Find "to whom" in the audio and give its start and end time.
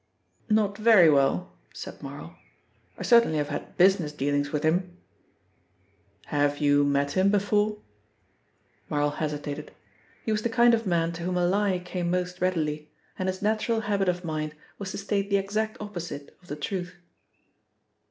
11.11-11.37